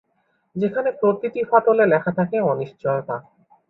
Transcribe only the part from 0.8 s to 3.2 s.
প্রতিটি ফাটলে লেখা থাকে অনিশ্চয়তা।